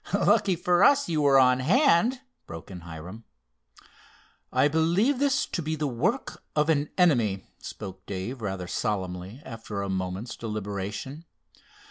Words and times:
"Lucky 0.15 0.55
for 0.55 0.83
us 0.83 1.07
you 1.07 1.21
were 1.21 1.37
on 1.37 1.59
hand!" 1.59 2.21
broke 2.47 2.71
in 2.71 2.79
Hiram. 2.79 3.23
"I 4.51 4.67
believe 4.67 5.19
this 5.19 5.45
to 5.45 5.61
be 5.61 5.75
the 5.75 5.85
work 5.85 6.41
of 6.55 6.69
an 6.69 6.89
enemy," 6.97 7.45
spoke 7.59 8.07
Dave, 8.07 8.41
rather 8.41 8.65
solemnly, 8.65 9.43
after 9.45 9.83
a 9.83 9.89
moment's 9.89 10.35
deliberation. 10.35 11.25